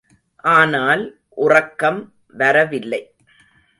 [0.35, 1.03] ஆனால்
[1.29, 2.13] உறக்கம்
[2.27, 3.01] வரவில்லை.